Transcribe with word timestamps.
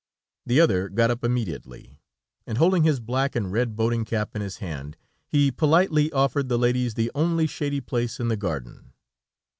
The 0.47 0.59
other 0.59 0.89
got 0.89 1.11
up 1.11 1.23
immediately, 1.23 1.99
and 2.47 2.57
holding 2.57 2.81
his 2.85 2.99
black 2.99 3.35
and 3.35 3.51
red 3.51 3.75
boating 3.75 4.03
cap 4.03 4.35
in 4.35 4.41
his 4.41 4.57
hand, 4.57 4.97
he 5.27 5.51
politely 5.51 6.11
offered 6.11 6.49
the 6.49 6.57
ladies 6.57 6.95
the 6.95 7.11
only 7.13 7.45
shady 7.45 7.81
place 7.81 8.19
in 8.19 8.27
the 8.27 8.35
garden. 8.35 8.93